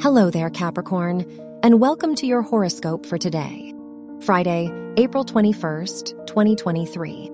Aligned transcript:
Hello 0.00 0.30
there, 0.30 0.48
Capricorn, 0.48 1.26
and 1.64 1.80
welcome 1.80 2.14
to 2.14 2.24
your 2.24 2.40
horoscope 2.40 3.04
for 3.04 3.18
today, 3.18 3.74
Friday, 4.20 4.70
April 4.96 5.24
21st, 5.24 6.24
2023. 6.24 7.30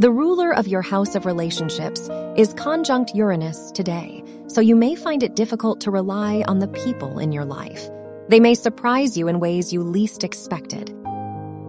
The 0.00 0.10
ruler 0.10 0.52
of 0.52 0.66
your 0.66 0.82
house 0.82 1.14
of 1.14 1.24
relationships 1.24 2.10
is 2.36 2.52
conjunct 2.54 3.14
Uranus 3.14 3.70
today, 3.70 4.24
so 4.48 4.60
you 4.60 4.74
may 4.74 4.96
find 4.96 5.22
it 5.22 5.36
difficult 5.36 5.80
to 5.82 5.92
rely 5.92 6.42
on 6.48 6.58
the 6.58 6.66
people 6.66 7.20
in 7.20 7.30
your 7.30 7.44
life. 7.44 7.88
They 8.26 8.40
may 8.40 8.56
surprise 8.56 9.16
you 9.16 9.28
in 9.28 9.38
ways 9.38 9.72
you 9.72 9.84
least 9.84 10.24
expected. 10.24 10.92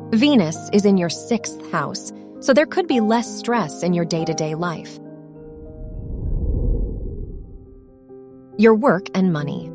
Venus 0.10 0.72
is 0.74 0.86
in 0.86 0.98
your 0.98 1.10
sixth 1.10 1.72
house, 1.72 2.12
so 2.40 2.52
there 2.52 2.66
could 2.66 2.88
be 2.88 3.00
less 3.00 3.30
stress 3.38 3.84
in 3.84 3.94
your 3.94 4.06
day 4.06 4.26
to 4.26 4.34
day 4.34 4.56
life. 4.56 4.98
Your 8.58 8.74
work 8.74 9.06
and 9.14 9.32
money. 9.32 9.72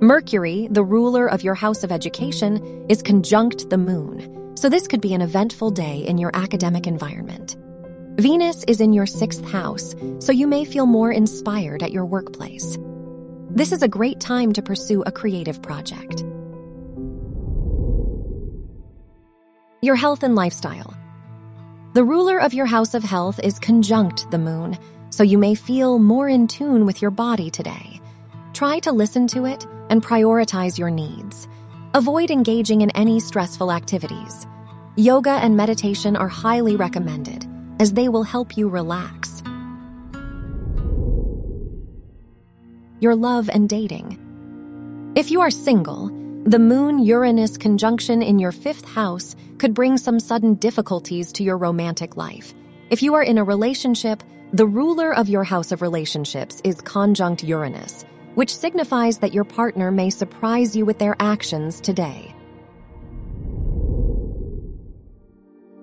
Mercury, 0.00 0.68
the 0.70 0.84
ruler 0.84 1.26
of 1.26 1.42
your 1.42 1.54
house 1.54 1.82
of 1.82 1.90
education, 1.90 2.84
is 2.90 3.02
conjunct 3.02 3.70
the 3.70 3.78
moon, 3.78 4.54
so 4.54 4.68
this 4.68 4.86
could 4.86 5.00
be 5.00 5.14
an 5.14 5.22
eventful 5.22 5.70
day 5.70 6.00
in 6.00 6.18
your 6.18 6.30
academic 6.34 6.86
environment. 6.86 7.56
Venus 8.20 8.62
is 8.64 8.82
in 8.82 8.92
your 8.92 9.06
sixth 9.06 9.42
house, 9.46 9.94
so 10.18 10.32
you 10.32 10.46
may 10.46 10.66
feel 10.66 10.84
more 10.84 11.10
inspired 11.10 11.82
at 11.82 11.92
your 11.92 12.04
workplace. 12.04 12.76
This 13.48 13.72
is 13.72 13.82
a 13.82 13.88
great 13.88 14.20
time 14.20 14.52
to 14.52 14.60
pursue 14.60 15.02
a 15.06 15.12
creative 15.12 15.62
project. 15.62 16.22
Your 19.80 19.96
health 19.96 20.22
and 20.22 20.34
lifestyle. 20.34 20.92
The 21.94 22.04
ruler 22.04 22.38
of 22.38 22.52
your 22.52 22.66
house 22.66 22.92
of 22.92 23.02
health 23.02 23.40
is 23.42 23.58
conjunct 23.58 24.30
the 24.30 24.38
moon, 24.38 24.76
so 25.08 25.22
you 25.22 25.38
may 25.38 25.54
feel 25.54 25.98
more 25.98 26.28
in 26.28 26.48
tune 26.48 26.84
with 26.84 27.00
your 27.00 27.10
body 27.10 27.48
today. 27.48 27.98
Try 28.52 28.78
to 28.80 28.92
listen 28.92 29.26
to 29.28 29.46
it 29.46 29.66
and 29.90 30.02
prioritize 30.02 30.78
your 30.78 30.90
needs. 30.90 31.48
Avoid 31.94 32.30
engaging 32.30 32.82
in 32.82 32.90
any 32.90 33.20
stressful 33.20 33.72
activities. 33.72 34.46
Yoga 34.96 35.30
and 35.30 35.56
meditation 35.56 36.16
are 36.16 36.28
highly 36.28 36.76
recommended 36.76 37.46
as 37.78 37.92
they 37.92 38.08
will 38.08 38.22
help 38.22 38.56
you 38.56 38.68
relax. 38.68 39.42
Your 43.00 43.14
love 43.14 43.50
and 43.50 43.68
dating. 43.68 45.12
If 45.16 45.30
you 45.30 45.42
are 45.42 45.50
single, 45.50 46.08
the 46.44 46.58
Moon 46.58 46.98
Uranus 46.98 47.58
conjunction 47.58 48.22
in 48.22 48.38
your 48.38 48.52
fifth 48.52 48.84
house 48.86 49.36
could 49.58 49.74
bring 49.74 49.98
some 49.98 50.20
sudden 50.20 50.54
difficulties 50.54 51.32
to 51.32 51.42
your 51.42 51.58
romantic 51.58 52.16
life. 52.16 52.54
If 52.88 53.02
you 53.02 53.14
are 53.14 53.22
in 53.22 53.38
a 53.38 53.44
relationship, 53.44 54.22
the 54.52 54.66
ruler 54.66 55.14
of 55.14 55.28
your 55.28 55.44
house 55.44 55.72
of 55.72 55.82
relationships 55.82 56.60
is 56.64 56.80
conjunct 56.80 57.42
Uranus 57.42 58.04
which 58.36 58.54
signifies 58.54 59.18
that 59.18 59.32
your 59.32 59.44
partner 59.44 59.90
may 59.90 60.10
surprise 60.10 60.76
you 60.76 60.84
with 60.84 60.98
their 60.98 61.16
actions 61.18 61.80
today. 61.80 62.34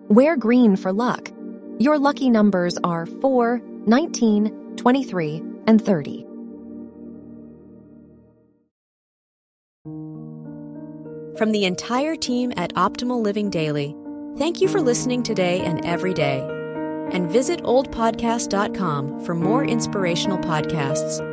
Wear 0.07 0.37
green 0.37 0.75
for 0.75 0.93
luck. 0.93 1.31
Your 1.79 1.97
lucky 1.97 2.29
numbers 2.29 2.77
are 2.83 3.07
4, 3.07 3.59
19, 3.87 4.75
23, 4.77 5.43
and 5.65 5.83
30. 5.83 6.27
From 11.35 11.51
the 11.51 11.65
entire 11.65 12.15
team 12.15 12.53
at 12.55 12.75
Optimal 12.75 13.23
Living 13.23 13.49
Daily, 13.49 13.95
thank 14.37 14.61
you 14.61 14.67
for 14.67 14.79
listening 14.79 15.23
today 15.23 15.61
and 15.61 15.83
every 15.83 16.13
day. 16.13 16.47
And 17.11 17.31
visit 17.31 17.63
oldpodcast.com 17.63 19.25
for 19.25 19.33
more 19.33 19.65
inspirational 19.65 20.37
podcasts. 20.37 21.32